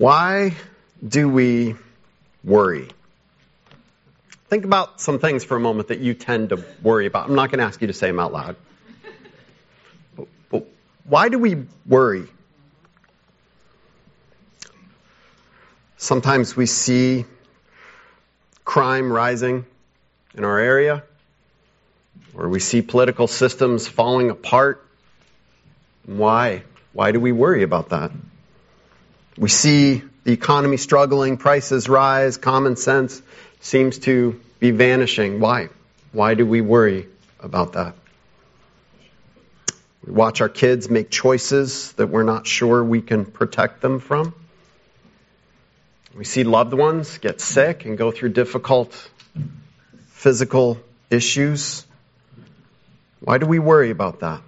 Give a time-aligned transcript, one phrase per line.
[0.00, 0.56] Why
[1.06, 1.74] do we
[2.42, 2.88] worry?
[4.48, 7.28] Think about some things for a moment that you tend to worry about.
[7.28, 8.56] I'm not going to ask you to say them out loud.
[10.16, 10.66] But, but
[11.04, 12.26] why do we worry?
[15.98, 17.26] Sometimes we see
[18.64, 19.66] crime rising
[20.34, 21.02] in our area,
[22.32, 24.82] or we see political systems falling apart.
[26.06, 26.62] Why?
[26.94, 28.12] Why do we worry about that?
[29.36, 33.22] We see the economy struggling, prices rise, common sense
[33.60, 35.40] seems to be vanishing.
[35.40, 35.68] Why?
[36.12, 37.94] Why do we worry about that?
[40.04, 44.34] We watch our kids make choices that we're not sure we can protect them from.
[46.14, 49.10] We see loved ones get sick and go through difficult
[50.08, 50.78] physical
[51.08, 51.86] issues.
[53.20, 54.40] Why do we worry about that?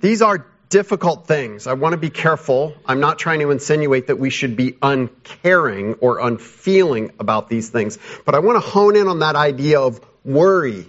[0.00, 1.66] These are difficult things.
[1.66, 2.74] I want to be careful.
[2.86, 7.98] I'm not trying to insinuate that we should be uncaring or unfeeling about these things,
[8.24, 10.86] but I want to hone in on that idea of worry.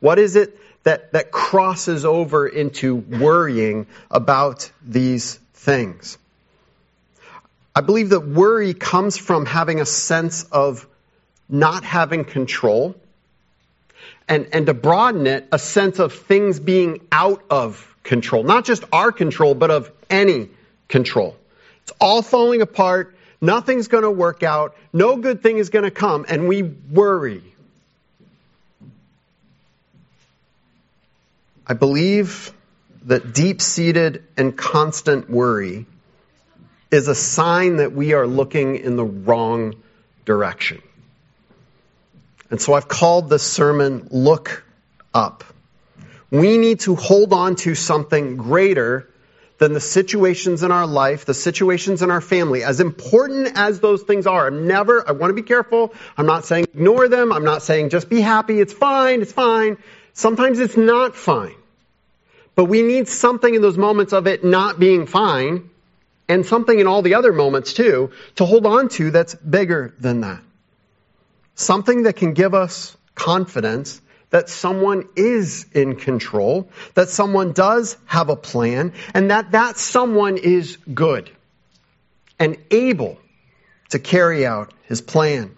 [0.00, 6.16] What is it that, that crosses over into worrying about these things?
[7.74, 10.88] I believe that worry comes from having a sense of
[11.46, 12.94] not having control.
[14.28, 18.42] And, and to broaden it, a sense of things being out of control.
[18.42, 20.48] Not just our control, but of any
[20.88, 21.36] control.
[21.82, 23.16] It's all falling apart.
[23.40, 24.76] Nothing's going to work out.
[24.92, 26.26] No good thing is going to come.
[26.28, 27.42] And we worry.
[31.66, 32.52] I believe
[33.04, 35.86] that deep seated and constant worry
[36.90, 39.74] is a sign that we are looking in the wrong
[40.24, 40.82] direction.
[42.50, 44.64] And so I've called this sermon Look
[45.12, 45.44] Up.
[46.30, 49.08] We need to hold on to something greater
[49.58, 54.02] than the situations in our life, the situations in our family, as important as those
[54.02, 54.48] things are.
[54.48, 55.94] I'm never, I want to be careful.
[56.16, 57.32] I'm not saying ignore them.
[57.32, 58.60] I'm not saying just be happy.
[58.60, 59.22] It's fine.
[59.22, 59.78] It's fine.
[60.12, 61.54] Sometimes it's not fine.
[62.54, 65.70] But we need something in those moments of it not being fine
[66.28, 70.20] and something in all the other moments too to hold on to that's bigger than
[70.22, 70.40] that.
[71.56, 74.00] Something that can give us confidence
[74.30, 80.36] that someone is in control, that someone does have a plan, and that that someone
[80.36, 81.30] is good
[82.38, 83.18] and able
[83.90, 85.56] to carry out his plan.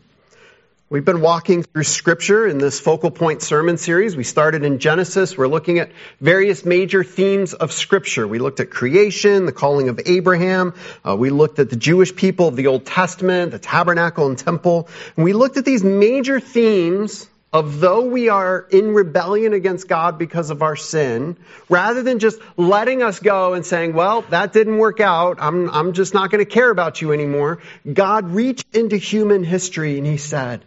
[0.90, 4.16] We've been walking through scripture in this focal point sermon series.
[4.16, 5.36] We started in Genesis.
[5.36, 8.26] We're looking at various major themes of scripture.
[8.26, 10.72] We looked at creation, the calling of Abraham.
[11.06, 14.88] Uh, we looked at the Jewish people of the Old Testament, the tabernacle and temple.
[15.14, 20.18] And we looked at these major themes of though we are in rebellion against God
[20.18, 21.36] because of our sin,
[21.68, 25.36] rather than just letting us go and saying, well, that didn't work out.
[25.38, 27.58] I'm, I'm just not going to care about you anymore.
[27.90, 30.64] God reached into human history and he said,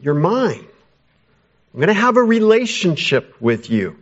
[0.00, 0.66] you're mine.
[1.74, 3.98] I'm going to have a relationship with you.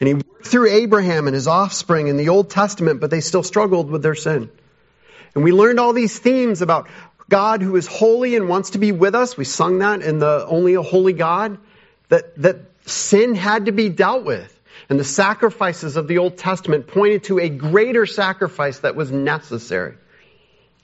[0.00, 3.42] And he worked through Abraham and his offspring in the Old Testament, but they still
[3.42, 4.50] struggled with their sin.
[5.34, 6.88] And we learned all these themes about
[7.28, 9.36] God who is holy and wants to be with us.
[9.36, 11.58] We sung that in the Only a Holy God.
[12.08, 12.56] That, that
[12.86, 14.52] sin had to be dealt with.
[14.88, 19.96] And the sacrifices of the Old Testament pointed to a greater sacrifice that was necessary.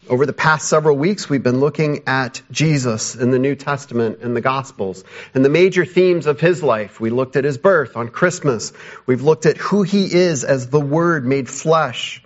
[0.09, 4.35] Over the past several weeks, we've been looking at Jesus in the New Testament and
[4.35, 6.99] the Gospels and the major themes of his life.
[6.99, 8.73] We looked at his birth on Christmas.
[9.07, 12.21] We've looked at who he is as the Word made flesh.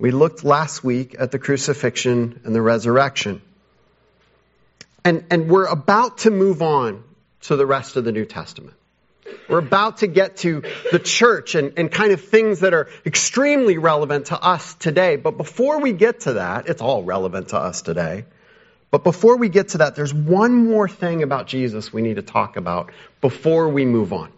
[0.00, 3.40] We looked last week at the crucifixion and the resurrection.
[5.04, 7.04] And, and we're about to move on
[7.42, 8.74] to the rest of the New Testament.
[9.48, 13.78] We're about to get to the church and, and kind of things that are extremely
[13.78, 15.16] relevant to us today.
[15.16, 18.24] But before we get to that, it's all relevant to us today.
[18.90, 22.22] But before we get to that, there's one more thing about Jesus we need to
[22.22, 24.30] talk about before we move on.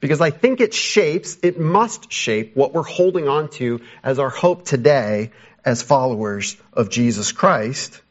[0.00, 4.30] Because I think it shapes, it must shape what we're holding on to as our
[4.30, 5.30] hope today
[5.64, 8.02] as followers of Jesus Christ.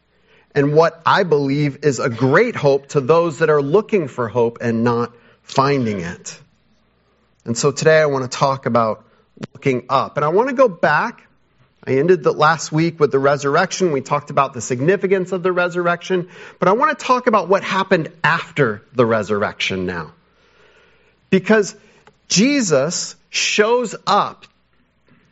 [0.55, 4.59] And what I believe is a great hope to those that are looking for hope
[4.61, 6.39] and not finding it.
[7.45, 9.05] And so today I want to talk about
[9.53, 10.17] looking up.
[10.17, 11.27] And I want to go back.
[11.85, 13.91] I ended the last week with the resurrection.
[13.91, 16.29] We talked about the significance of the resurrection.
[16.59, 20.13] But I want to talk about what happened after the resurrection now.
[21.29, 21.75] Because
[22.29, 24.45] Jesus shows up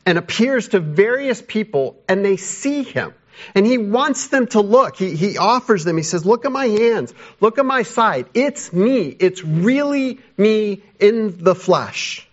[0.05, 3.13] and appears to various people and they see him.
[3.55, 4.97] And he wants them to look.
[4.97, 5.97] He, he offers them.
[5.97, 7.13] He says, look at my hands.
[7.39, 8.27] Look at my side.
[8.33, 9.07] It's me.
[9.07, 12.27] It's really me in the flesh.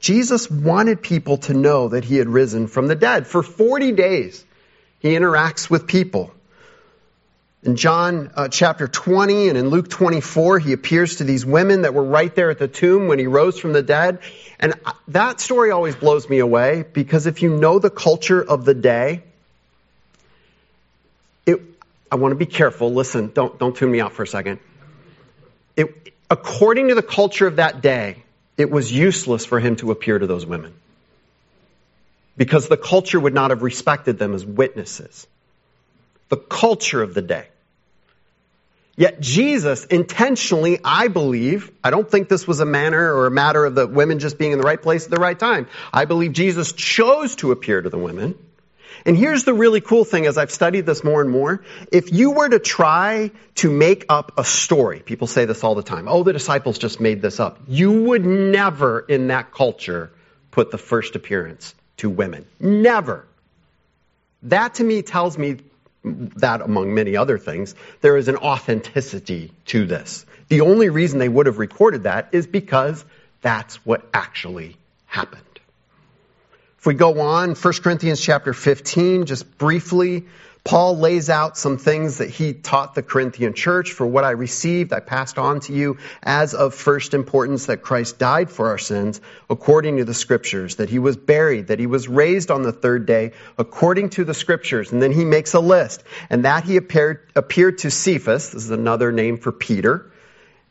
[0.00, 3.26] Jesus wanted people to know that he had risen from the dead.
[3.26, 4.44] For 40 days,
[5.00, 6.32] He interacts with people.
[7.62, 11.92] In John uh, chapter 20 and in Luke 24, he appears to these women that
[11.92, 14.20] were right there at the tomb when he rose from the dead.
[14.58, 14.74] And
[15.08, 19.24] that story always blows me away because if you know the culture of the day,
[22.10, 22.92] I want to be careful.
[22.92, 24.58] Listen, don't, don't tune me out for a second.
[25.76, 28.22] It, according to the culture of that day,
[28.56, 30.74] it was useless for him to appear to those women
[32.36, 35.26] because the culture would not have respected them as witnesses.
[36.28, 37.48] The culture of the day.
[38.96, 43.64] Yet Jesus intentionally, I believe, I don't think this was a manner or a matter
[43.64, 45.68] of the women just being in the right place at the right time.
[45.92, 48.36] I believe Jesus chose to appear to the women.
[49.04, 51.62] And here's the really cool thing as I've studied this more and more.
[51.90, 55.82] If you were to try to make up a story, people say this all the
[55.82, 57.58] time, oh, the disciples just made this up.
[57.66, 60.10] You would never in that culture
[60.50, 62.46] put the first appearance to women.
[62.58, 63.26] Never.
[64.44, 65.58] That to me tells me
[66.02, 70.24] that among many other things, there is an authenticity to this.
[70.48, 73.04] The only reason they would have recorded that is because
[73.42, 74.76] that's what actually
[75.06, 75.42] happened.
[76.80, 80.24] If we go on, 1 Corinthians chapter 15, just briefly,
[80.64, 83.92] Paul lays out some things that he taught the Corinthian church.
[83.92, 88.18] For what I received, I passed on to you as of first importance that Christ
[88.18, 92.08] died for our sins according to the scriptures, that he was buried, that he was
[92.08, 94.90] raised on the third day according to the scriptures.
[94.90, 96.02] And then he makes a list.
[96.30, 100.10] And that he appeared, appeared to Cephas, this is another name for Peter,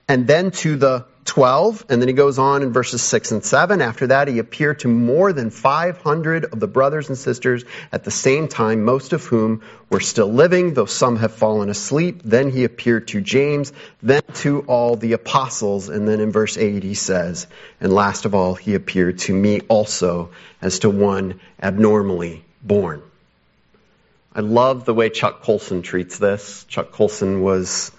[0.08, 3.82] and then to the 12, and then he goes on in verses 6 and 7.
[3.82, 8.12] After that, he appeared to more than 500 of the brothers and sisters at the
[8.12, 12.22] same time, most of whom were still living, though some have fallen asleep.
[12.24, 15.90] Then he appeared to James, then to all the apostles.
[15.90, 17.48] And then in verse 8, he says,
[17.80, 20.32] And last of all, he appeared to me also
[20.62, 23.04] as to one abnormally born.
[24.34, 26.64] I love the way Chuck Colson treats this.
[26.66, 27.92] Chuck Colson was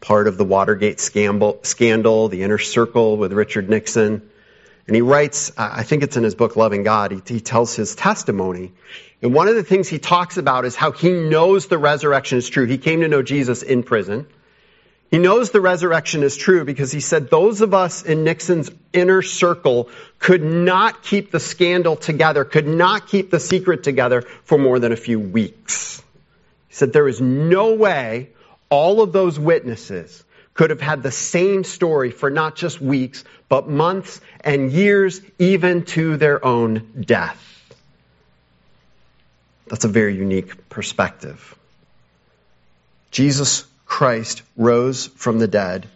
[0.00, 4.28] part of the Watergate scandal, scandal, the inner circle with Richard Nixon.
[4.86, 7.94] And he writes, I think it's in his book, Loving God, he, he tells his
[7.94, 8.72] testimony.
[9.22, 12.48] And one of the things he talks about is how he knows the resurrection is
[12.48, 12.66] true.
[12.66, 14.26] He came to know Jesus in prison.
[15.10, 19.22] He knows the resurrection is true because he said those of us in Nixon's inner
[19.22, 19.88] circle
[20.18, 24.92] could not keep the scandal together, could not keep the secret together for more than
[24.92, 26.02] a few weeks.
[26.68, 28.30] He said there is no way
[28.70, 30.24] all of those witnesses
[30.54, 35.84] could have had the same story for not just weeks, but months and years, even
[35.84, 37.42] to their own death.
[39.66, 41.54] That's a very unique perspective.
[43.10, 45.86] Jesus Christ rose from the dead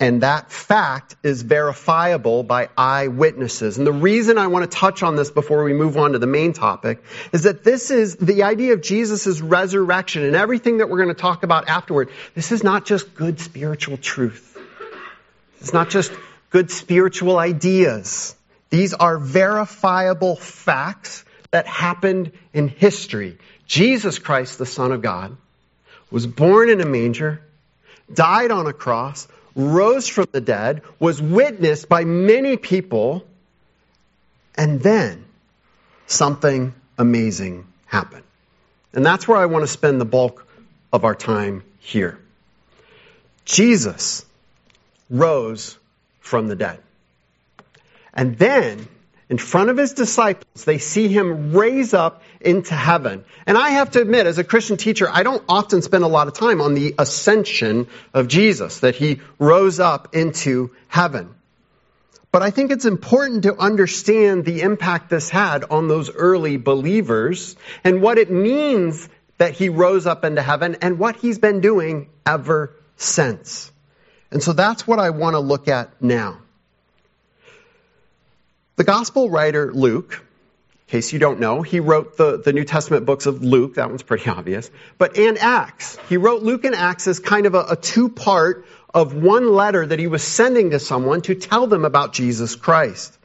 [0.00, 3.76] and that fact is verifiable by eyewitnesses.
[3.76, 6.26] And the reason I want to touch on this before we move on to the
[6.26, 10.96] main topic is that this is the idea of Jesus' resurrection and everything that we're
[10.96, 12.08] going to talk about afterward.
[12.34, 14.58] This is not just good spiritual truth.
[15.60, 16.10] It's not just
[16.48, 18.34] good spiritual ideas.
[18.70, 23.36] These are verifiable facts that happened in history.
[23.66, 25.36] Jesus Christ, the Son of God,
[26.10, 27.42] was born in a manger,
[28.12, 29.28] died on a cross,
[29.68, 33.24] rose from the dead, was witnessed by many people,
[34.56, 35.24] and then
[36.06, 38.24] something amazing happened.
[38.92, 40.46] And that's where I want to spend the bulk
[40.92, 42.18] of our time here.
[43.44, 44.24] Jesus
[45.08, 45.78] rose
[46.20, 46.80] from the dead.
[48.12, 48.88] And then
[49.30, 53.24] in front of his disciples, they see him raise up into heaven.
[53.46, 56.26] And I have to admit, as a Christian teacher, I don't often spend a lot
[56.26, 61.32] of time on the ascension of Jesus, that he rose up into heaven.
[62.32, 67.54] But I think it's important to understand the impact this had on those early believers
[67.84, 69.08] and what it means
[69.38, 73.70] that he rose up into heaven and what he's been doing ever since.
[74.32, 76.38] And so that's what I want to look at now.
[78.80, 80.24] The gospel writer Luke,
[80.88, 83.74] in case you don't know, he wrote the, the New Testament books of Luke.
[83.74, 84.70] That one's pretty obvious.
[84.96, 85.98] But and Acts.
[86.08, 89.86] He wrote Luke and Acts as kind of a, a two part of one letter
[89.86, 93.18] that he was sending to someone to tell them about Jesus Christ.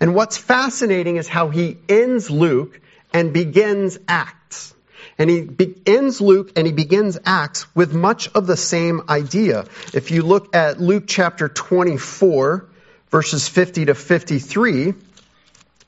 [0.00, 2.80] And what's fascinating is how he ends Luke
[3.12, 4.74] and begins Acts.
[5.18, 9.66] And he be- ends Luke and he begins Acts with much of the same idea.
[9.94, 12.70] If you look at Luke chapter 24,
[13.10, 14.94] verses 50 to 53,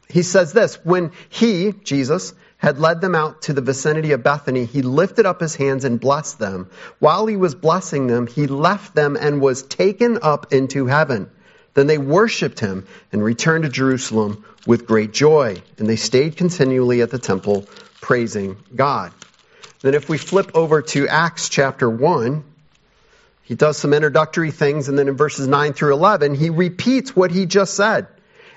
[0.09, 4.65] he says this, when he, Jesus, had led them out to the vicinity of Bethany,
[4.65, 6.69] he lifted up his hands and blessed them.
[6.99, 11.31] While he was blessing them, he left them and was taken up into heaven.
[11.75, 15.63] Then they worshipped him and returned to Jerusalem with great joy.
[15.79, 17.67] And they stayed continually at the temple
[18.01, 19.13] praising God.
[19.81, 22.43] Then if we flip over to Acts chapter 1,
[23.49, 27.31] he does some introductory things, and then in verses 9 through 11, he repeats what
[27.31, 28.07] he just said.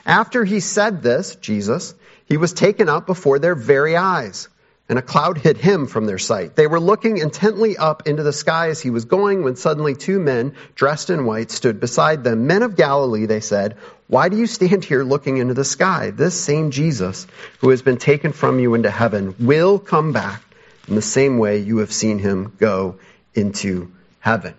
[0.05, 1.95] After he said this, Jesus,
[2.25, 4.49] he was taken up before their very eyes
[4.89, 6.57] and a cloud hid him from their sight.
[6.57, 10.19] They were looking intently up into the sky as he was going when suddenly two
[10.19, 12.45] men dressed in white stood beside them.
[12.45, 16.09] Men of Galilee, they said, why do you stand here looking into the sky?
[16.09, 17.25] This same Jesus
[17.59, 20.43] who has been taken from you into heaven will come back
[20.89, 22.97] in the same way you have seen him go
[23.33, 24.53] into heaven.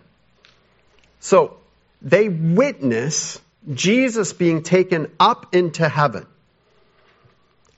[1.23, 1.57] So
[2.03, 3.41] they witness
[3.73, 6.27] Jesus being taken up into heaven.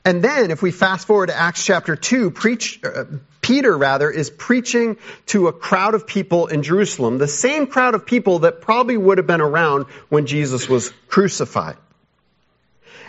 [0.02, 3.04] And then, if we fast forward to Acts chapter 2, preach, uh,
[3.42, 4.96] Peter, rather, is preaching
[5.26, 9.18] to a crowd of people in Jerusalem, the same crowd of people that probably would
[9.18, 11.76] have been around when Jesus was crucified.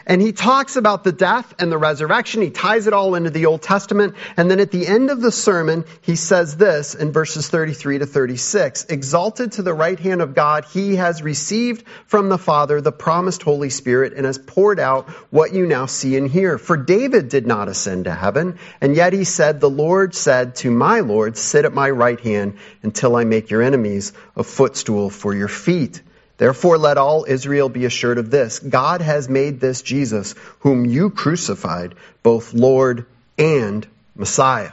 [0.08, 2.42] And he talks about the death and the resurrection.
[2.42, 4.16] He ties it all into the Old Testament.
[4.38, 8.06] And then at the end of the sermon, he says this in verses 33 to
[8.06, 8.86] 36.
[8.86, 13.42] Exalted to the right hand of God, he has received from the Father the promised
[13.42, 16.58] Holy Spirit and has poured out what you now see and hear.
[16.58, 20.70] For David did not ascend to heaven, and yet he said, the Lord said to
[20.70, 25.34] my Lord, sit at my right hand until I make your enemies a footstool for
[25.34, 26.02] your feet.
[26.38, 31.10] Therefore, let all Israel be assured of this God has made this Jesus, whom you
[31.10, 33.06] crucified, both Lord
[33.38, 34.72] and Messiah.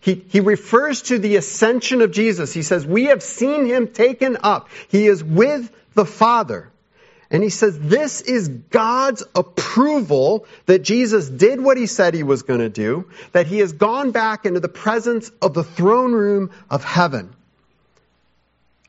[0.00, 2.52] He, he refers to the ascension of Jesus.
[2.52, 4.68] He says, We have seen him taken up.
[4.88, 6.70] He is with the Father.
[7.30, 12.42] And he says, This is God's approval that Jesus did what he said he was
[12.42, 16.50] going to do, that he has gone back into the presence of the throne room
[16.70, 17.34] of heaven.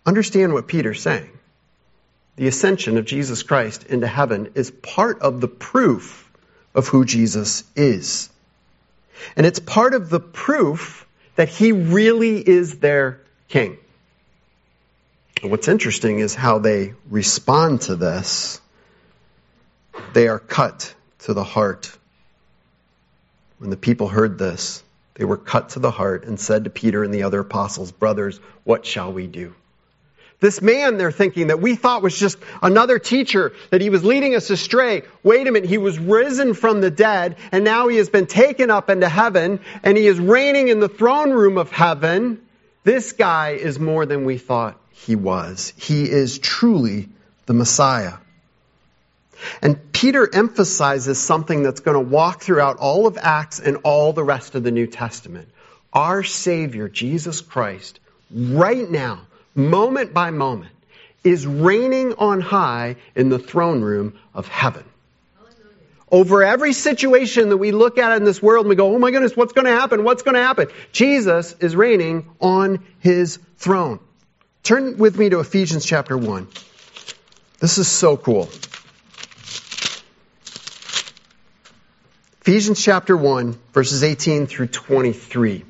[0.06, 1.30] Understand what Peter's saying
[2.36, 6.30] the ascension of Jesus Christ into heaven is part of the proof
[6.74, 8.30] of who Jesus is.
[9.36, 13.78] And it's part of the proof that he really is their king.
[15.42, 18.62] And what's interesting is how they respond to this.
[20.14, 21.96] They are cut to the heart.
[23.58, 24.84] When the people heard this,
[25.16, 28.40] they were cut to the heart and said to Peter and the other apostles, Brothers,
[28.64, 29.54] what shall we do?
[30.42, 34.36] This man they're thinking that we thought was just another teacher, that he was leading
[34.36, 35.04] us astray.
[35.24, 38.72] Wait a minute, he was risen from the dead, and now he has been taken
[38.72, 42.42] up into heaven, and he is reigning in the throne room of heaven.
[42.84, 45.74] This guy is more than we thought he was.
[45.78, 47.10] He is truly
[47.46, 48.14] the Messiah.
[49.62, 54.24] And Peter emphasizes something that's going to walk throughout all of Acts and all the
[54.24, 55.50] rest of the New Testament.
[55.94, 58.00] Our Savior, Jesus Christ,
[58.32, 59.22] right now,
[59.56, 60.72] moment by moment,
[61.24, 64.84] is reigning on high in the throne room of heaven.
[66.12, 69.12] Over every situation that we look at in this world and we go, oh my
[69.12, 70.04] goodness, what's going to happen?
[70.04, 70.68] What's going to happen?
[70.92, 74.00] Jesus is reigning on his throne.
[74.64, 76.48] Turn with me to Ephesians chapter 1.
[77.60, 78.50] This is so cool.
[82.42, 85.64] Ephesians chapter 1, verses 18 through 23.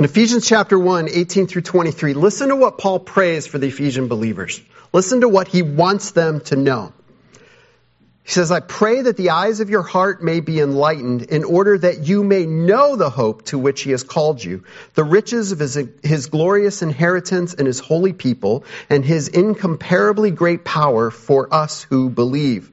[0.00, 4.08] In Ephesians chapter 1, 18 through 23, listen to what Paul prays for the Ephesian
[4.08, 4.62] believers.
[4.94, 6.94] Listen to what he wants them to know.
[8.22, 11.76] He says, I pray that the eyes of your heart may be enlightened in order
[11.76, 14.64] that you may know the hope to which he has called you,
[14.94, 20.64] the riches of his, his glorious inheritance in his holy people, and his incomparably great
[20.64, 22.72] power for us who believe.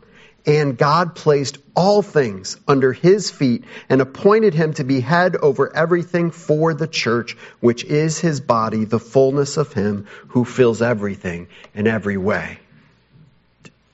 [0.45, 5.75] And God placed all things under his feet and appointed him to be head over
[5.75, 11.47] everything for the church, which is his body, the fullness of him who fills everything
[11.75, 12.59] in every way.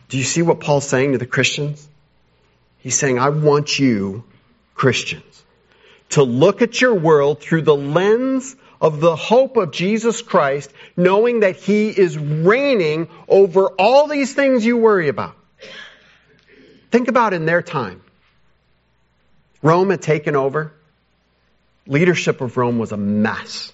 [0.09, 1.87] Do you see what Paul's saying to the Christians?
[2.79, 4.23] He's saying, I want you,
[4.73, 5.43] Christians,
[6.11, 11.41] to look at your world through the lens of the hope of Jesus Christ, knowing
[11.41, 15.35] that he is reigning over all these things you worry about.
[16.91, 18.01] Think about in their time.
[19.61, 20.73] Rome had taken over.
[21.85, 23.71] Leadership of Rome was a mess.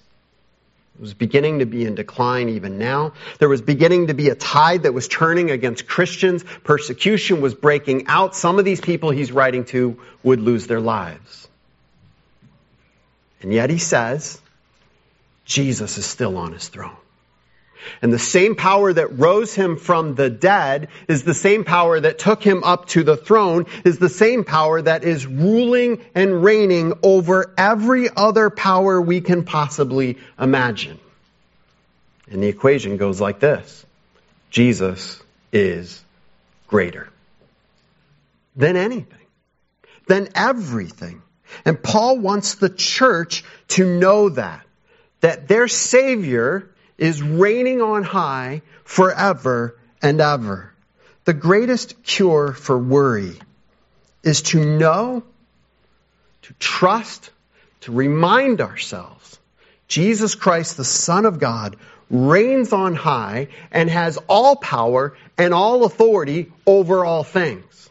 [0.96, 3.14] It was beginning to be in decline even now.
[3.40, 6.44] There was beginning to be a tide that was turning against Christians.
[6.64, 8.36] Persecution was breaking out.
[8.36, 11.48] Some of these people he's writing to would lose their lives.
[13.42, 14.40] And yet he says,
[15.46, 16.96] Jesus is still on his throne.
[18.02, 22.20] And the same power that rose him from the dead is the same power that
[22.20, 26.94] took him up to the throne, is the same power that is ruling and reigning
[27.04, 31.00] over every other power we can possibly imagine.
[32.30, 33.86] And the equation goes like this
[34.50, 36.04] Jesus is
[36.68, 37.10] greater
[38.56, 39.28] than anything,
[40.08, 41.22] than everything.
[41.66, 44.66] And Paul wants the church to know that,
[45.22, 50.74] that their Savior is reigning on high forever and ever.
[51.26, 53.40] The greatest cure for worry
[54.24, 55.24] is to know,
[56.44, 57.32] to trust,
[57.82, 59.40] to remind ourselves
[59.88, 61.76] Jesus Christ, the Son of God,
[62.10, 67.90] reigns on high and has all power and all authority over all things.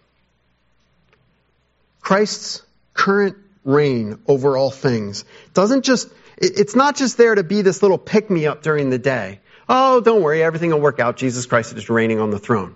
[2.00, 2.62] Christ's
[2.94, 6.08] current reign over all things doesn't just
[6.42, 9.40] it's not just there to be this little pick me up during the day.
[9.68, 11.16] Oh, don't worry, everything will work out.
[11.16, 12.74] Jesus Christ is reigning on the throne.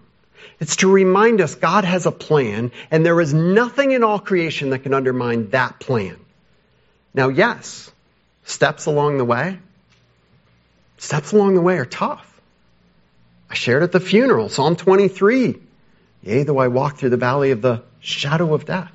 [0.61, 4.71] It's to remind us God has a plan, and there is nothing in all creation
[4.71, 6.17] that can undermine that plan.
[7.13, 7.91] Now, yes,
[8.45, 9.59] steps along the way,
[10.99, 12.41] steps along the way are tough.
[13.51, 15.57] I shared at the funeral, Psalm 23.
[16.23, 18.93] Yea, though I walk through the valley of the shadow of death.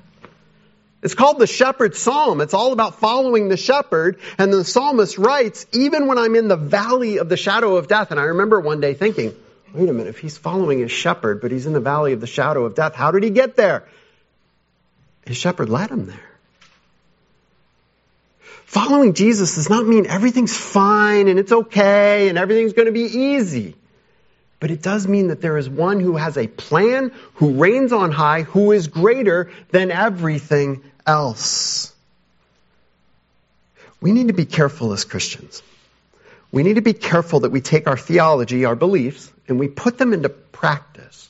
[1.02, 2.40] It's called the shepherd's psalm.
[2.40, 4.20] It's all about following the shepherd.
[4.38, 8.12] And the psalmist writes, even when I'm in the valley of the shadow of death.
[8.12, 9.34] And I remember one day thinking,
[9.74, 12.28] wait a minute, if he's following his shepherd, but he's in the valley of the
[12.28, 13.88] shadow of death, how did he get there?
[15.26, 16.32] His shepherd led him there.
[18.64, 23.02] Following Jesus does not mean everything's fine and it's okay and everything's going to be
[23.02, 23.74] easy.
[24.62, 28.12] But it does mean that there is one who has a plan, who reigns on
[28.12, 31.92] high, who is greater than everything else.
[34.00, 35.64] We need to be careful as Christians.
[36.52, 39.98] We need to be careful that we take our theology, our beliefs, and we put
[39.98, 41.28] them into practice.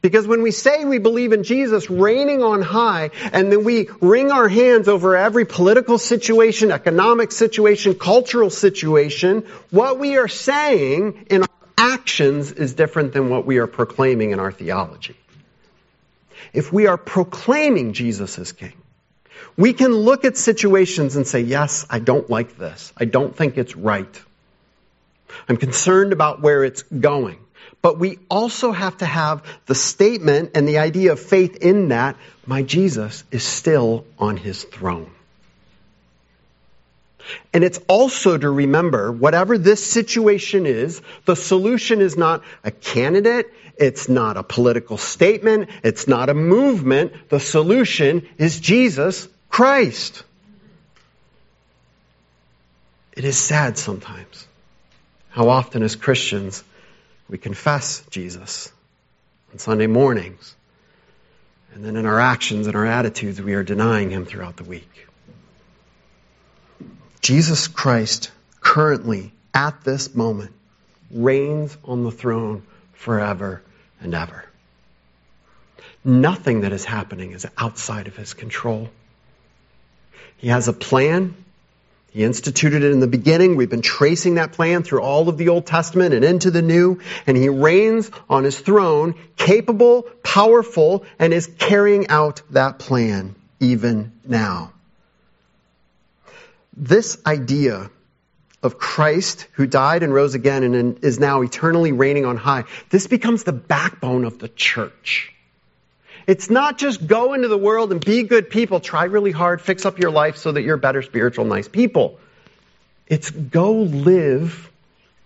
[0.00, 4.32] Because when we say we believe in Jesus reigning on high, and then we wring
[4.32, 11.42] our hands over every political situation, economic situation, cultural situation, what we are saying in
[11.42, 15.16] our actions is different than what we are proclaiming in our theology
[16.52, 18.72] if we are proclaiming Jesus as King,
[19.56, 22.92] we can look at situations and say, yes, I don't like this.
[22.96, 24.22] I don't think it's right.
[25.48, 27.38] I'm concerned about where it's going.
[27.82, 32.16] But we also have to have the statement and the idea of faith in that
[32.46, 35.10] my Jesus is still on his throne.
[37.52, 43.52] And it's also to remember, whatever this situation is, the solution is not a candidate,
[43.76, 47.12] it's not a political statement, it's not a movement.
[47.28, 50.22] The solution is Jesus Christ.
[53.12, 54.46] It is sad sometimes
[55.30, 56.62] how often as Christians
[57.28, 58.72] we confess Jesus
[59.52, 60.54] on Sunday mornings,
[61.74, 65.07] and then in our actions and our attitudes we are denying him throughout the week.
[67.28, 68.30] Jesus Christ
[68.62, 70.50] currently, at this moment,
[71.10, 72.62] reigns on the throne
[72.94, 73.60] forever
[74.00, 74.46] and ever.
[76.02, 78.88] Nothing that is happening is outside of his control.
[80.38, 81.34] He has a plan.
[82.12, 83.56] He instituted it in the beginning.
[83.56, 87.00] We've been tracing that plan through all of the Old Testament and into the New.
[87.26, 94.12] And he reigns on his throne, capable, powerful, and is carrying out that plan even
[94.24, 94.72] now
[96.78, 97.90] this idea
[98.62, 103.06] of Christ who died and rose again and is now eternally reigning on high, this
[103.06, 105.32] becomes the backbone of the church.
[106.26, 109.86] It's not just go into the world and be good people, try really hard, fix
[109.86, 112.18] up your life so that you're better spiritual, nice people.
[113.06, 114.70] It's go live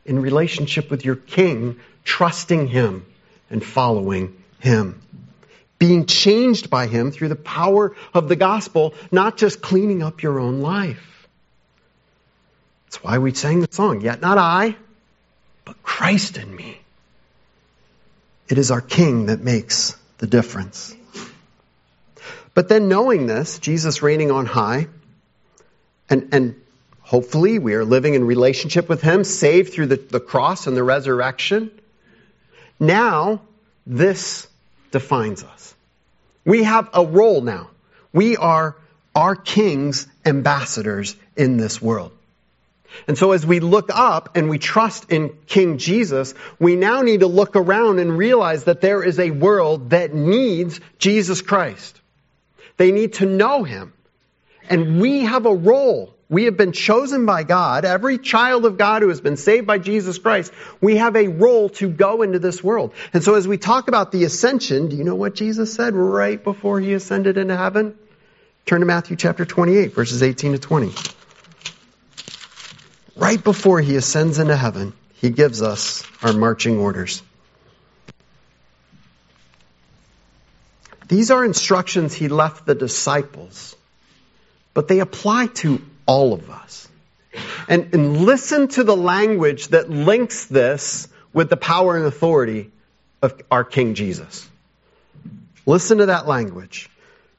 [0.04, 3.04] in relationship with your king, trusting him
[3.50, 5.00] and following him.
[5.78, 10.38] Being changed by him through the power of the gospel, not just cleaning up your
[10.38, 11.11] own life.
[12.92, 14.76] That's why we sang the song, Yet not I,
[15.64, 16.78] but Christ in me.
[18.50, 20.94] It is our King that makes the difference.
[22.52, 24.88] But then knowing this, Jesus reigning on high,
[26.10, 26.60] and, and
[27.00, 30.84] hopefully we are living in relationship with Him, saved through the, the cross and the
[30.84, 31.70] resurrection.
[32.78, 33.40] Now,
[33.86, 34.46] this
[34.90, 35.74] defines us.
[36.44, 37.70] We have a role now.
[38.12, 38.76] We are
[39.14, 42.12] our King's ambassadors in this world.
[43.06, 47.20] And so as we look up and we trust in King Jesus, we now need
[47.20, 52.00] to look around and realize that there is a world that needs Jesus Christ.
[52.76, 53.92] They need to know him.
[54.68, 56.14] And we have a role.
[56.28, 57.84] We have been chosen by God.
[57.84, 61.68] Every child of God who has been saved by Jesus Christ, we have a role
[61.70, 62.94] to go into this world.
[63.12, 66.42] And so as we talk about the ascension, do you know what Jesus said right
[66.42, 67.98] before he ascended into heaven?
[68.64, 70.92] Turn to Matthew chapter 28, verses 18 to 20
[73.16, 77.22] right before he ascends into heaven, he gives us our marching orders.
[81.08, 83.76] These are instructions he left the disciples,
[84.72, 86.88] but they apply to all of us.
[87.68, 92.70] And, and listen to the language that links this with the power and authority
[93.20, 94.48] of our King Jesus.
[95.64, 96.90] Listen to that language.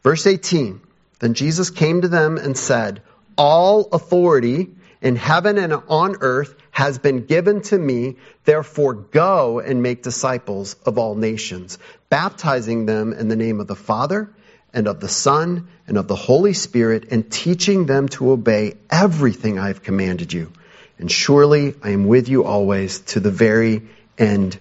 [0.03, 0.79] Verse 18
[1.19, 3.01] Then Jesus came to them and said,
[3.37, 4.69] All authority
[5.03, 8.15] in heaven and on earth has been given to me.
[8.45, 11.77] Therefore go and make disciples of all nations,
[12.09, 14.29] baptizing them in the name of the Father
[14.73, 19.59] and of the Son and of the Holy Spirit and teaching them to obey everything
[19.59, 20.51] I have commanded you.
[20.97, 23.83] And surely I am with you always to the very
[24.17, 24.57] end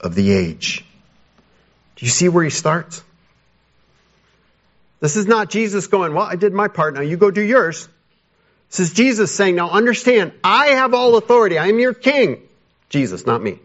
[0.00, 0.84] of the age.
[1.96, 3.02] Do you see where he starts?
[5.00, 7.88] This is not Jesus going, well, I did my part, now you go do yours.
[8.70, 11.58] This is Jesus saying, now understand, I have all authority.
[11.58, 12.42] I am your king.
[12.88, 13.58] Jesus, not me.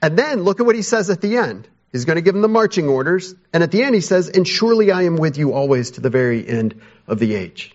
[0.00, 1.68] And then look at what he says at the end.
[1.92, 3.34] He's going to give them the marching orders.
[3.52, 6.10] And at the end he says, and surely I am with you always to the
[6.10, 7.74] very end of the age.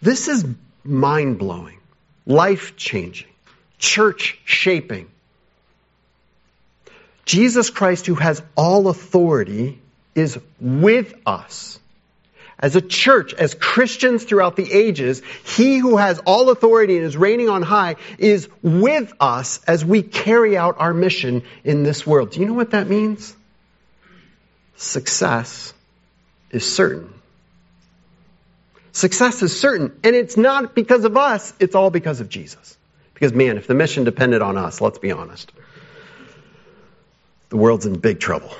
[0.00, 0.44] This is
[0.84, 1.78] mind blowing,
[2.26, 3.28] life changing,
[3.78, 5.08] church shaping.
[7.24, 9.80] Jesus Christ, who has all authority,
[10.14, 11.78] is with us
[12.62, 17.16] as a church, as Christians throughout the ages, He who has all authority and is
[17.16, 22.30] reigning on high is with us as we carry out our mission in this world.
[22.30, 23.34] Do you know what that means?
[24.76, 25.74] Success
[26.52, 27.12] is certain.
[28.92, 29.98] Success is certain.
[30.04, 32.78] And it's not because of us, it's all because of Jesus.
[33.12, 35.50] Because man, if the mission depended on us, let's be honest,
[37.48, 38.54] the world's in big trouble.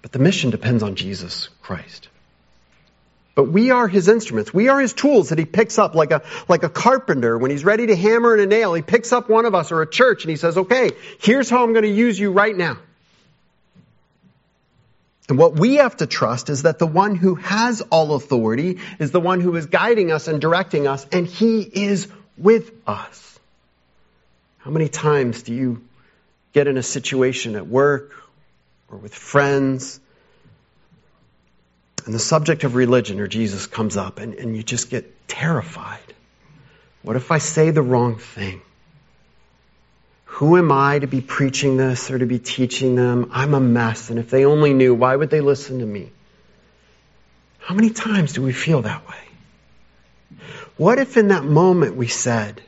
[0.00, 2.08] But the mission depends on Jesus Christ.
[3.38, 4.52] But we are his instruments.
[4.52, 7.38] We are his tools that he picks up like a, like a carpenter.
[7.38, 9.80] When he's ready to hammer in a nail, he picks up one of us or
[9.80, 12.78] a church and he says, okay, here's how I'm going to use you right now.
[15.28, 19.12] And what we have to trust is that the one who has all authority is
[19.12, 23.38] the one who is guiding us and directing us, and he is with us.
[24.56, 25.80] How many times do you
[26.52, 28.10] get in a situation at work
[28.90, 30.00] or with friends
[32.08, 36.14] and the subject of religion or Jesus comes up and, and you just get terrified.
[37.02, 38.62] What if I say the wrong thing?
[40.24, 43.28] Who am I to be preaching this or to be teaching them?
[43.30, 46.10] I'm a mess, and if they only knew, why would they listen to me?
[47.58, 50.38] How many times do we feel that way?
[50.78, 52.62] What if in that moment we said,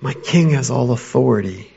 [0.00, 1.72] My king has all authority,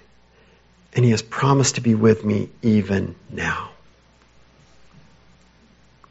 [0.93, 3.69] and he has promised to be with me even now?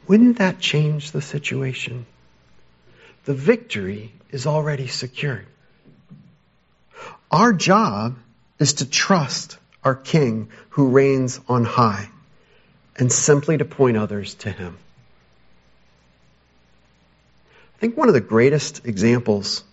[0.09, 2.07] Wouldn't that change the situation?
[3.25, 5.45] The victory is already secured.
[7.29, 8.17] Our job
[8.57, 12.09] is to trust our King who reigns on high
[12.97, 14.79] and simply to point others to him.
[17.75, 19.63] I think one of the greatest examples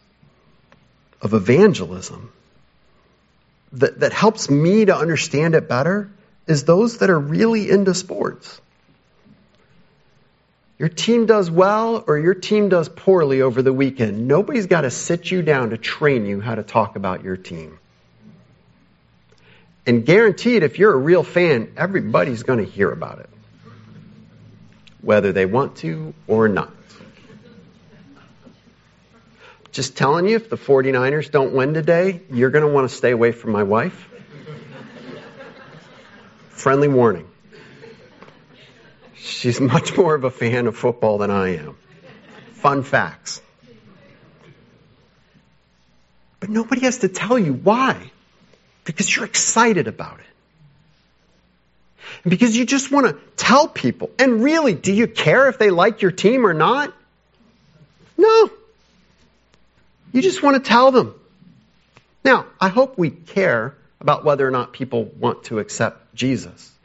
[1.22, 2.31] of evangelism
[3.72, 6.11] that, that helps me to understand it better
[6.46, 8.61] is those that are really into sports
[10.79, 14.91] your team does well or your team does poorly over the weekend, nobody's got to
[14.91, 17.79] sit you down to train you how to talk about your team.
[19.87, 23.31] And guaranteed, if you're a real fan, everybody's going to hear about it,
[25.01, 26.73] whether they want to or not.
[29.71, 33.12] Just telling you, if the 49ers don't win today, you're going to want to stay
[33.12, 34.09] away from my wife.
[36.49, 37.29] Friendly warning.
[39.17, 41.77] She's much more of a fan of football than I am.
[42.53, 43.41] Fun facts.
[46.41, 48.11] But nobody has to tell you why.
[48.85, 50.27] Because you're excited about it.
[52.25, 54.11] And because you just want to tell people.
[54.19, 56.95] And really, do you care if they like your team or not?
[58.17, 58.51] No.
[60.13, 61.15] You just want to tell them.
[62.25, 66.76] Now, I hope we care about whether or not people want to accept Jesus.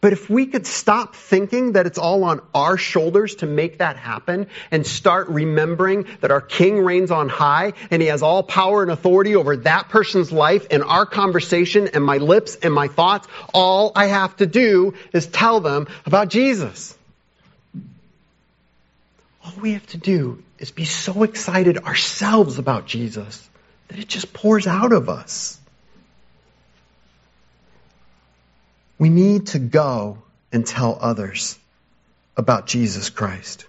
[0.00, 3.96] But if we could stop thinking that it's all on our shoulders to make that
[3.96, 8.82] happen and start remembering that our King reigns on high and he has all power
[8.82, 13.26] and authority over that person's life and our conversation and my lips and my thoughts,
[13.52, 16.96] all I have to do is tell them about Jesus.
[19.44, 23.48] All we have to do is be so excited ourselves about Jesus
[23.88, 25.57] that it just pours out of us.
[28.98, 30.18] We need to go
[30.52, 31.58] and tell others
[32.36, 33.66] about Jesus Christ.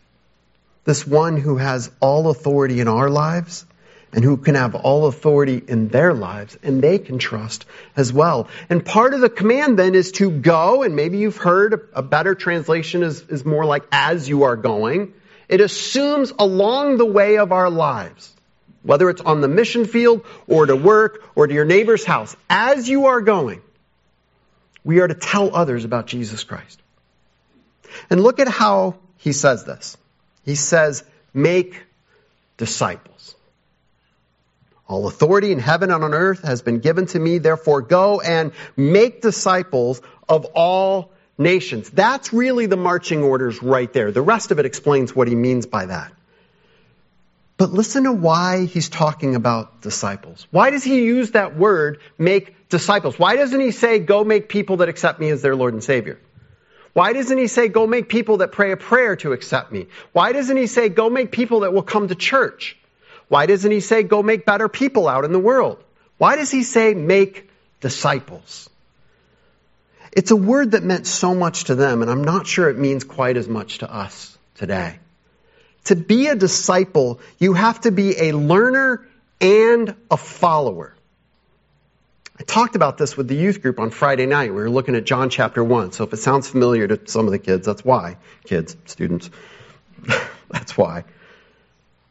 [0.85, 3.65] This one who has all authority in our lives
[4.11, 7.65] and who can have all authority in their lives and they can trust
[7.95, 8.47] as well.
[8.69, 12.33] And part of the command then is to go, and maybe you've heard a better
[12.33, 15.13] translation is, is more like as you are going.
[15.47, 18.33] It assumes along the way of our lives,
[18.81, 22.89] whether it's on the mission field or to work or to your neighbor's house, as
[22.89, 23.61] you are going,
[24.83, 26.81] we are to tell others about Jesus Christ.
[28.09, 29.97] And look at how he says this.
[30.45, 31.83] He says, make
[32.57, 33.35] disciples.
[34.87, 38.51] All authority in heaven and on earth has been given to me, therefore go and
[38.75, 41.89] make disciples of all nations.
[41.89, 44.11] That's really the marching orders right there.
[44.11, 46.11] The rest of it explains what he means by that.
[47.59, 50.47] But listen to why he's talking about disciples.
[50.49, 53.19] Why does he use that word, make disciples?
[53.19, 56.19] Why doesn't he say, go make people that accept me as their Lord and Savior?
[56.93, 59.87] Why doesn't he say, go make people that pray a prayer to accept me?
[60.13, 62.77] Why doesn't he say, go make people that will come to church?
[63.27, 65.83] Why doesn't he say, go make better people out in the world?
[66.17, 67.49] Why does he say, make
[67.81, 68.69] disciples?
[70.13, 73.03] It's a word that meant so much to them, and I'm not sure it means
[73.03, 74.99] quite as much to us today.
[75.89, 79.07] To be a disciple, you have to be a learner
[79.41, 80.93] and a follower.
[82.39, 84.53] I talked about this with the youth group on Friday night.
[84.53, 85.93] We were looking at John chapter 1.
[85.93, 88.17] So if it sounds familiar to some of the kids, that's why.
[88.43, 89.31] Kids, students,
[90.51, 91.05] that's why.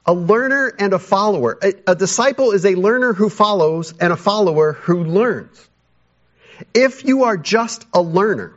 [0.06, 1.56] A learner and a follower.
[1.62, 5.68] A, a, disciple is a learner who follows and a follower who learns.
[6.74, 8.54] If you are just a learner,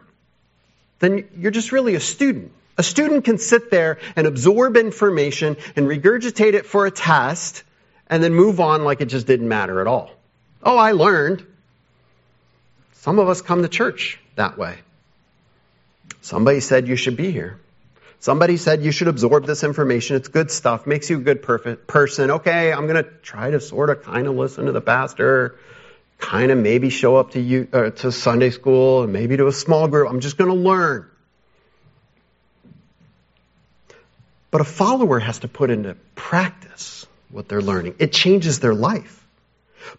[0.97, 2.53] then you're just really a student.
[2.77, 7.63] A student can sit there and absorb information and regurgitate it for a test
[8.07, 10.11] and then move on like it just didn't matter at all.
[10.63, 11.45] Oh, I learned.
[12.93, 14.77] Some of us come to church that way.
[16.21, 17.59] Somebody said you should be here.
[18.19, 20.15] Somebody said you should absorb this information.
[20.15, 22.29] It's good stuff, makes you a good perfect person.
[22.29, 25.55] Okay, I'm going to try to sort of kind of listen to the pastor,
[26.19, 29.51] kind of maybe show up to you uh, to Sunday school and maybe to a
[29.51, 30.07] small group.
[30.07, 31.09] I'm just going to learn.
[34.51, 37.95] But a follower has to put into practice what they're learning.
[37.99, 39.25] It changes their life.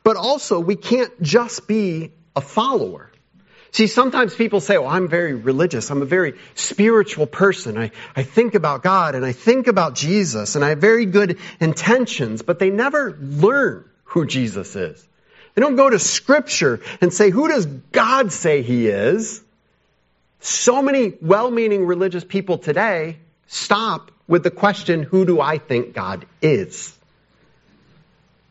[0.05, 3.11] But also, we can't just be a follower.
[3.73, 5.91] See, sometimes people say, well, I'm very religious.
[5.91, 7.79] I'm a very spiritual person.
[7.79, 11.39] I, I think about God and I think about Jesus and I have very good
[11.59, 15.09] intentions, but they never learn who Jesus is.
[15.55, 19.43] They don't go to scripture and say, who does God say he is?
[20.41, 26.27] So many well-meaning religious people today stop with the question, who do I think God
[26.41, 26.97] is?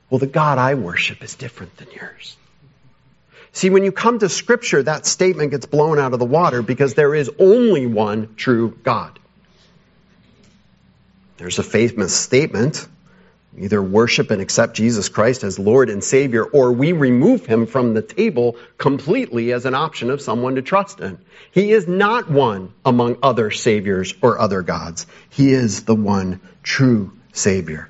[0.09, 2.35] Well, the God I worship is different than yours.
[3.53, 6.93] See, when you come to scripture, that statement gets blown out of the water because
[6.93, 9.17] there is only one true God.
[11.37, 12.87] There's a famous statement
[13.57, 17.93] either worship and accept Jesus Christ as Lord and Savior, or we remove him from
[17.93, 21.17] the table completely as an option of someone to trust in.
[21.51, 25.05] He is not one among other saviors or other gods.
[25.29, 27.89] He is the one true Savior.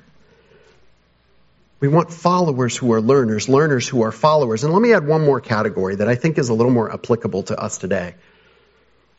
[1.78, 4.62] We want followers who are learners, learners who are followers.
[4.62, 7.44] And let me add one more category that I think is a little more applicable
[7.44, 8.14] to us today.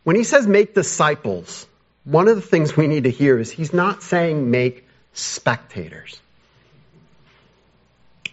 [0.03, 1.67] When he says make disciples,
[2.05, 6.19] one of the things we need to hear is he's not saying make spectators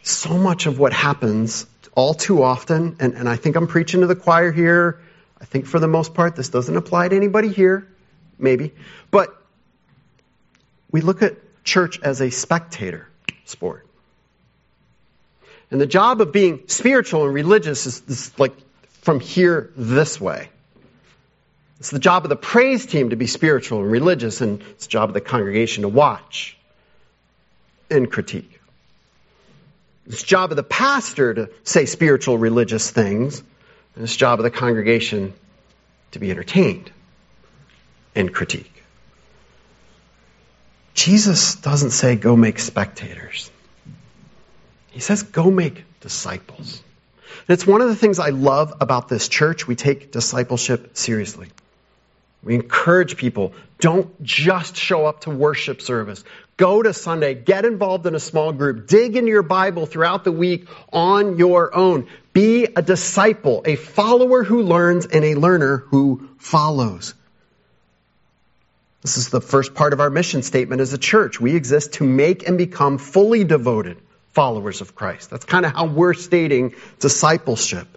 [0.02, 4.06] so much of what happens all too often, and, and I think I'm preaching to
[4.06, 5.00] the choir here.
[5.40, 7.86] I think for the most part, this doesn't apply to anybody here,
[8.38, 8.72] maybe.
[9.10, 9.36] But
[10.90, 13.08] we look at church as a spectator
[13.44, 13.86] sport.
[15.70, 18.54] And the job of being spiritual and religious is, is like
[19.02, 20.48] from here this way.
[21.78, 24.90] It's the job of the praise team to be spiritual and religious, and it's the
[24.90, 26.58] job of the congregation to watch
[27.90, 28.59] and critique.
[30.10, 33.38] It's the job of the pastor to say spiritual religious things,
[33.94, 35.32] and it's the job of the congregation
[36.10, 36.90] to be entertained
[38.16, 38.82] and critique.
[40.94, 43.52] Jesus doesn't say go make spectators.
[44.90, 46.82] He says go make disciples.
[47.46, 49.68] And it's one of the things I love about this church.
[49.68, 51.50] We take discipleship seriously.
[52.42, 56.24] We encourage people, don't just show up to worship service.
[56.60, 60.30] Go to Sunday, get involved in a small group, dig into your Bible throughout the
[60.30, 62.06] week on your own.
[62.34, 67.14] Be a disciple, a follower who learns and a learner who follows.
[69.00, 71.40] This is the first part of our mission statement as a church.
[71.40, 73.96] We exist to make and become fully devoted
[74.32, 75.30] followers of Christ.
[75.30, 77.88] That's kind of how we're stating discipleship.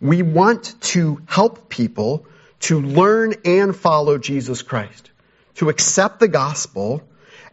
[0.00, 2.24] We want to help people
[2.60, 5.10] to learn and follow Jesus Christ,
[5.56, 7.02] to accept the gospel,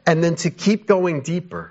[0.07, 1.69] and then to keep going deeper.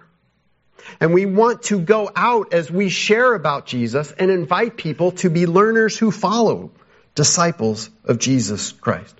[1.00, 5.30] And we want to go out as we share about Jesus and invite people to
[5.30, 6.70] be learners who follow
[7.14, 9.14] disciples of Jesus Christ.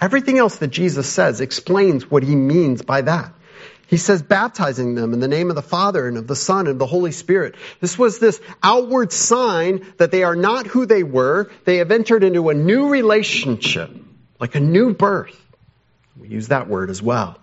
[0.00, 3.32] Everything else that Jesus says explains what he means by that.
[3.86, 6.70] He says, baptizing them in the name of the Father and of the Son and
[6.70, 7.56] of the Holy Spirit.
[7.80, 11.50] This was this outward sign that they are not who they were.
[11.64, 13.90] They have entered into a new relationship,
[14.40, 15.38] like a new birth.
[16.16, 17.41] We use that word as well.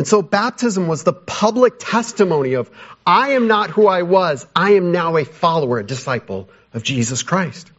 [0.00, 2.70] And so baptism was the public testimony of,
[3.04, 4.46] I am not who I was.
[4.56, 7.70] I am now a follower, a disciple of Jesus Christ.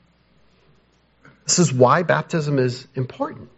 [1.47, 3.49] This is why baptism is important.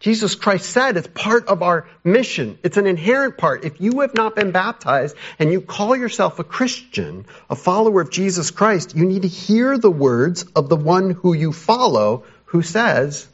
[0.00, 2.58] Jesus Christ said it's part of our mission.
[2.64, 3.64] It's an inherent part.
[3.64, 8.10] If you have not been baptized and you call yourself a Christian, a follower of
[8.10, 12.62] Jesus Christ, you need to hear the words of the one who you follow who
[12.62, 13.28] says,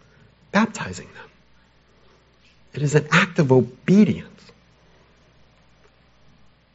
[0.52, 1.30] baptizing them.
[2.74, 4.35] It is an act of obedience.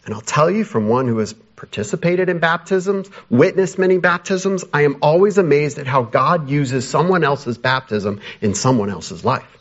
[0.06, 4.84] And I'll tell you from one who has participated in baptisms, witnessed many baptisms, I
[4.84, 9.58] am always amazed at how God uses someone else's baptism in someone else's life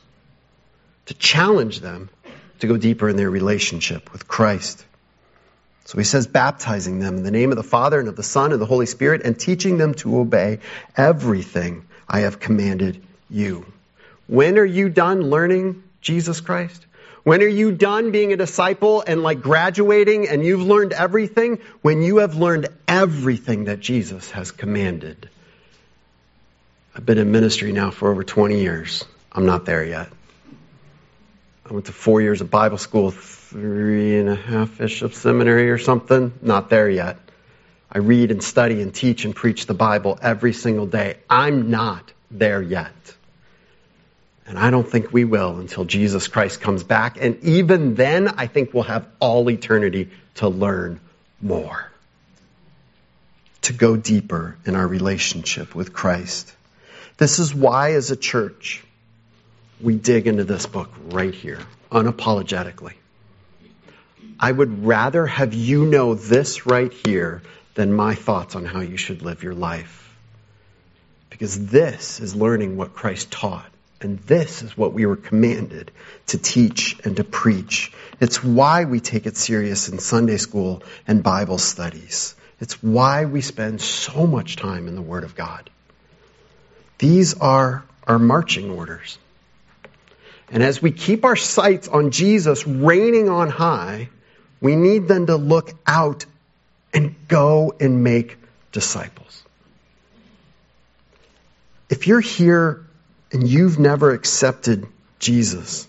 [1.06, 2.08] to challenge them
[2.60, 4.84] to go deeper in their relationship with Christ.
[5.84, 8.52] So he says, baptizing them in the name of the Father and of the Son
[8.52, 10.60] and the Holy Spirit and teaching them to obey
[10.96, 13.66] everything I have commanded you.
[14.26, 16.86] When are you done learning Jesus Christ?
[17.22, 21.60] When are you done being a disciple and like graduating and you've learned everything?
[21.82, 25.28] When you have learned everything that Jesus has commanded.
[26.94, 29.04] I've been in ministry now for over 20 years.
[29.32, 30.08] I'm not there yet.
[31.68, 35.70] I went to four years of Bible school, three and a half ish of seminary
[35.70, 36.32] or something.
[36.42, 37.18] Not there yet.
[37.92, 41.18] I read and study and teach and preach the Bible every single day.
[41.28, 42.92] I'm not there yet.
[44.50, 47.18] And I don't think we will until Jesus Christ comes back.
[47.20, 50.98] And even then, I think we'll have all eternity to learn
[51.40, 51.88] more,
[53.62, 56.52] to go deeper in our relationship with Christ.
[57.16, 58.82] This is why, as a church,
[59.80, 61.60] we dig into this book right here,
[61.92, 62.94] unapologetically.
[64.40, 67.42] I would rather have you know this right here
[67.74, 70.12] than my thoughts on how you should live your life.
[71.28, 73.69] Because this is learning what Christ taught.
[74.00, 75.90] And this is what we were commanded
[76.28, 77.92] to teach and to preach.
[78.18, 82.34] It's why we take it serious in Sunday school and Bible studies.
[82.60, 85.68] It's why we spend so much time in the Word of God.
[86.98, 89.18] These are our marching orders.
[90.50, 94.08] And as we keep our sights on Jesus reigning on high,
[94.60, 96.26] we need then to look out
[96.92, 98.36] and go and make
[98.72, 99.42] disciples.
[101.88, 102.84] If you're here
[103.32, 104.86] and you've never accepted
[105.18, 105.86] Jesus,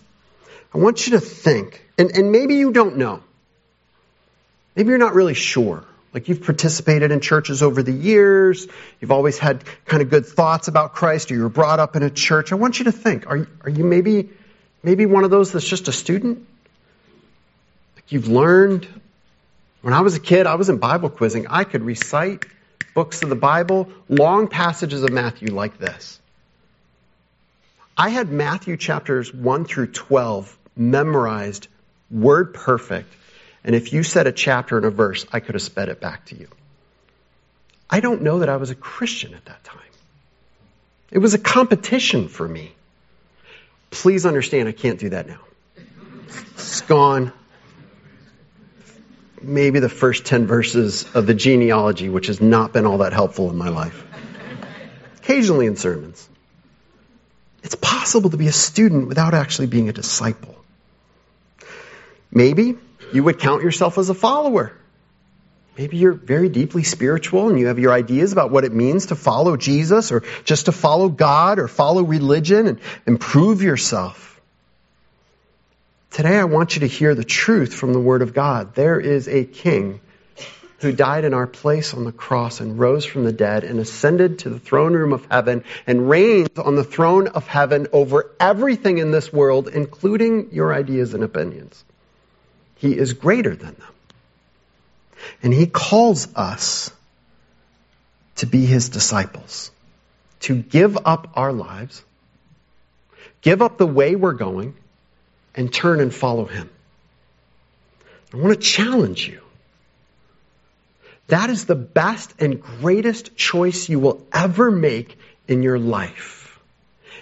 [0.73, 3.21] I want you to think, and, and maybe you don't know.
[4.75, 5.84] Maybe you're not really sure.
[6.13, 8.67] Like you've participated in churches over the years,
[8.99, 12.04] you've always had kind of good thoughts about Christ, or you were brought up in
[12.04, 12.51] a church.
[12.51, 14.30] I want you to think, are, are you maybe
[14.84, 16.45] Maybe one of those that's just a student.
[17.95, 18.88] Like you've learned.
[19.82, 21.47] When I was a kid, I was in Bible quizzing.
[21.47, 22.45] I could recite
[22.93, 26.19] books of the Bible, long passages of Matthew like this.
[27.97, 31.67] I had Matthew chapters 1 through 12 memorized,
[32.10, 33.13] word perfect.
[33.63, 36.25] And if you said a chapter and a verse, I could have sped it back
[36.27, 36.47] to you.
[37.89, 39.77] I don't know that I was a Christian at that time.
[41.12, 42.71] It was a competition for me.
[43.89, 45.41] Please understand, I can't do that now.
[46.54, 47.34] It's gone.
[49.41, 53.49] Maybe the first 10 verses of the genealogy, which has not been all that helpful
[53.49, 54.06] in my life.
[55.17, 56.30] Occasionally in sermons.
[57.72, 60.58] It's possible to be a student without actually being a disciple.
[62.30, 62.78] Maybe
[63.13, 64.74] you would count yourself as a follower.
[65.78, 69.15] Maybe you're very deeply spiritual and you have your ideas about what it means to
[69.15, 74.42] follow Jesus or just to follow God or follow religion and improve yourself.
[76.10, 78.76] Today I want you to hear the truth from the Word of God.
[78.76, 80.02] There is a king
[80.82, 84.40] who died in our place on the cross and rose from the dead and ascended
[84.40, 88.98] to the throne room of heaven and reigns on the throne of heaven over everything
[88.98, 91.84] in this world, including your ideas and opinions.
[92.77, 93.94] He is greater than them.
[95.44, 96.92] And he calls us
[98.38, 99.69] to be his disciples,
[100.42, 102.04] to give up our lives,
[103.42, 104.73] give up the way we're going,
[105.54, 106.71] and turn and follow him.
[108.34, 109.42] I want to challenge you
[111.32, 115.17] that is the best and greatest choice you will ever make
[115.48, 116.60] in your life.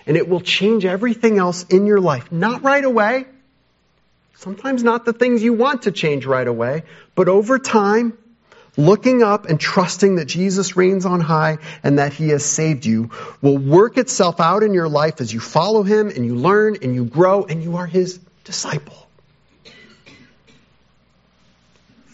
[0.08, 2.32] And it will change everything else in your life.
[2.32, 3.26] Not right away.
[4.36, 8.18] Sometimes not the things you want to change right away, but over time,
[8.78, 13.12] looking up and trusting that Jesus reigns on high and that he has saved you
[13.44, 16.96] will work itself out in your life as you follow him and you learn and
[16.96, 19.09] you grow and you are his disciple.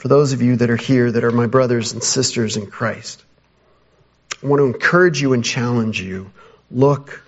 [0.05, 3.25] For those of you that are here that are my brothers and sisters in Christ.
[4.43, 6.29] I want to encourage you and challenge you.
[6.69, 7.23] Look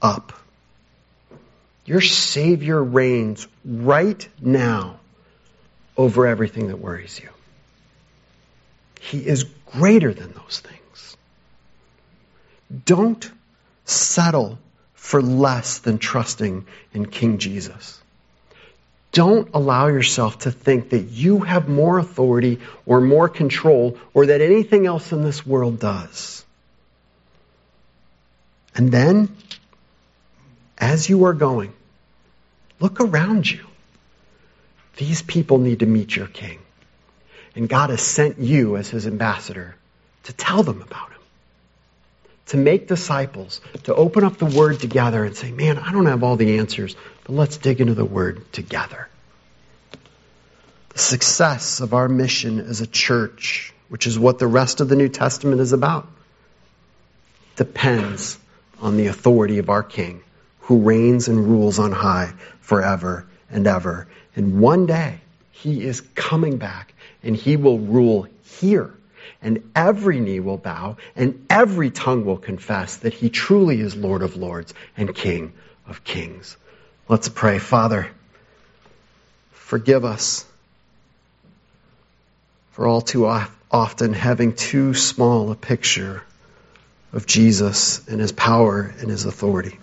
[0.00, 0.32] up.
[1.84, 5.00] Your Savior reigns right now
[5.96, 7.28] over everything that worries you.
[9.00, 9.42] He is
[9.72, 11.16] greater than those things.
[12.84, 13.28] Don't
[13.84, 14.60] settle
[14.94, 18.00] for less than trusting in King Jesus.
[19.16, 24.42] Don't allow yourself to think that you have more authority or more control or that
[24.42, 26.44] anything else in this world does.
[28.74, 29.34] And then,
[30.76, 31.72] as you are going,
[32.78, 33.64] look around you.
[34.98, 36.58] These people need to meet your king.
[37.54, 39.76] And God has sent you as his ambassador
[40.24, 41.15] to tell them about him,
[42.46, 46.22] to make disciples, to open up the word together and say, man, I don't have
[46.22, 49.08] all the answers, but let's dig into the Word together.
[50.90, 54.96] The success of our mission as a church, which is what the rest of the
[54.96, 56.06] New Testament is about,
[57.56, 58.38] depends
[58.80, 60.22] on the authority of our King,
[60.60, 64.06] who reigns and rules on high forever and ever.
[64.36, 65.20] And one day,
[65.50, 68.28] he is coming back and he will rule
[68.60, 68.94] here.
[69.42, 74.22] And every knee will bow and every tongue will confess that he truly is Lord
[74.22, 75.52] of lords and King
[75.86, 76.56] of kings.
[77.08, 77.58] Let's pray.
[77.58, 78.08] Father,
[79.52, 80.44] forgive us
[82.72, 83.26] for all too
[83.70, 86.22] often having too small a picture
[87.12, 89.78] of Jesus and his power and his authority.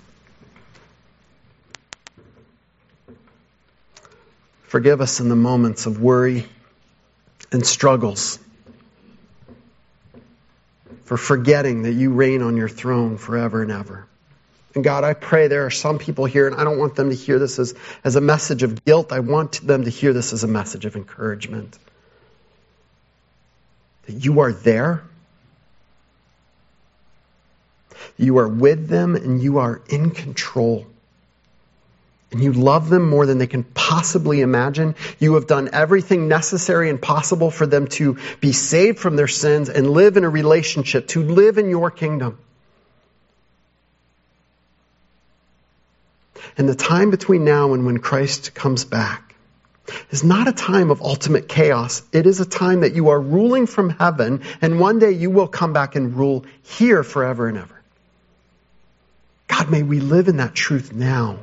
[4.63, 6.47] Forgive us in the moments of worry
[7.51, 8.39] and struggles
[11.03, 14.07] for forgetting that you reign on your throne forever and ever.
[14.75, 17.15] And God, I pray there are some people here, and I don't want them to
[17.15, 19.11] hear this as, as a message of guilt.
[19.11, 21.77] I want them to hear this as a message of encouragement.
[24.07, 25.03] That you are there,
[28.17, 30.87] you are with them, and you are in control.
[32.33, 34.95] And you love them more than they can possibly imagine.
[35.19, 39.69] You have done everything necessary and possible for them to be saved from their sins
[39.69, 42.39] and live in a relationship, to live in your kingdom.
[46.57, 49.35] And the time between now and when Christ comes back
[50.09, 52.01] is not a time of ultimate chaos.
[52.11, 55.47] It is a time that you are ruling from heaven, and one day you will
[55.47, 57.81] come back and rule here forever and ever.
[59.47, 61.37] God, may we live in that truth now.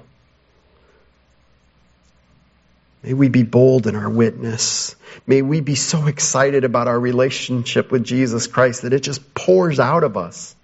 [3.02, 4.94] May we be bold in our witness.
[5.26, 9.80] May we be so excited about our relationship with Jesus Christ that it just pours
[9.80, 10.54] out of us.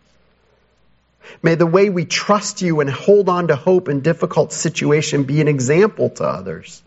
[1.42, 5.40] May the way we trust you and hold on to hope in difficult situation be
[5.40, 6.82] an example to others.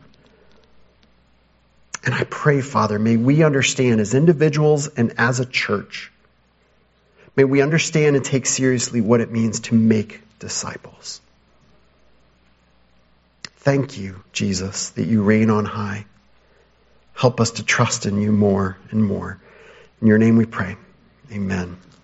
[2.05, 6.11] And I pray, Father, may we understand as individuals and as a church,
[7.35, 11.19] may we understand and take seriously what it means to make disciples.
[13.59, 16.05] Thank you, Jesus, that you reign on high.
[17.13, 19.37] Help us to trust in you more and more.
[20.01, 20.77] In your name we pray.
[21.31, 21.77] Amen.